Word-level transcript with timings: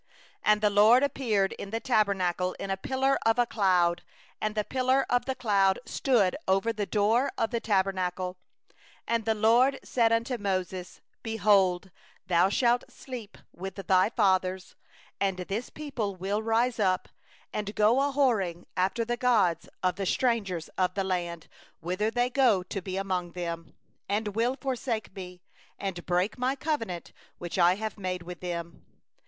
15And 0.47 0.61
the 0.61 0.71
LORD 0.71 1.03
appeared 1.03 1.51
in 1.59 1.69
the 1.69 1.79
Tent 1.79 2.09
in 2.59 2.71
a 2.71 2.77
pillar 2.77 3.19
of 3.23 3.49
cloud; 3.49 4.01
and 4.41 4.55
the 4.55 4.63
pillar 4.63 5.05
of 5.11 5.25
cloud 5.37 5.77
stood 5.85 6.35
over 6.47 6.73
the 6.73 6.87
door 6.87 7.31
of 7.37 7.51
the 7.51 7.59
Tent. 7.59 7.85
16And 7.85 9.25
the 9.25 9.35
LORD 9.35 9.79
said 9.83 10.11
unto 10.11 10.39
Moses: 10.39 11.01
'Behold, 11.21 11.91
thou 12.25 12.45
art 12.45 12.57
about 12.59 12.81
to 12.81 12.89
sleep 12.91 13.37
with 13.53 13.75
thy 13.75 14.09
fathers; 14.09 14.75
and 15.19 15.37
this 15.37 15.69
people 15.69 16.15
will 16.15 16.41
rise 16.41 16.79
up, 16.79 17.07
and 17.53 17.75
go 17.75 18.01
astray 18.01 18.65
after 18.75 19.05
the 19.05 19.17
foreign 19.21 20.43
gods 20.45 20.69
of 20.79 20.95
the 20.95 21.03
land, 21.03 21.47
whither 21.79 22.09
they 22.09 22.31
go 22.31 22.63
to 22.63 22.81
be 22.81 22.97
among 22.97 23.33
them, 23.33 23.75
and 24.09 24.29
will 24.29 24.55
forsake 24.59 25.15
Me, 25.15 25.43
and 25.77 26.03
break 26.07 26.39
My 26.39 26.55
covenant 26.55 27.13
which 27.37 27.59
I 27.59 27.75
have 27.75 27.99
made 27.99 28.23
with 28.23 28.39
them. 28.39 28.87